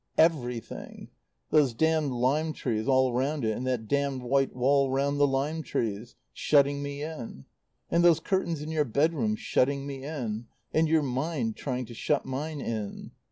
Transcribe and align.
"Everything. 0.17 1.09
Those 1.51 1.75
damned 1.75 2.11
lime 2.11 2.53
trees 2.53 2.87
all 2.87 3.13
round 3.13 3.45
it. 3.45 3.55
And 3.55 3.67
that 3.67 3.87
damned 3.87 4.23
white 4.23 4.55
wall 4.55 4.89
round 4.89 5.19
the 5.19 5.27
lime 5.27 5.61
trees. 5.61 6.15
Shutting 6.33 6.81
me 6.81 7.03
in. 7.03 7.45
"And 7.91 8.03
those 8.03 8.19
curtains 8.19 8.63
in 8.63 8.71
your 8.71 8.83
bed 8.83 9.13
room. 9.13 9.35
Shutting 9.35 9.85
me 9.85 10.03
in. 10.03 10.47
"And 10.73 10.87
your 10.89 11.03
mind, 11.03 11.55
trying 11.55 11.85
to 11.85 11.93
shut 11.93 12.25
mine 12.25 12.61
in. 12.61 13.11